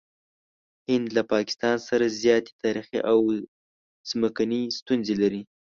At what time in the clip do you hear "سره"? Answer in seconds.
1.89-2.05